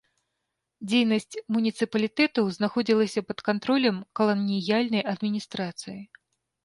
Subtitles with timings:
[0.87, 5.99] Дзейнасць муніцыпалітэтаў знаходзілася пад кантролем каланіяльнай адміністрацыі.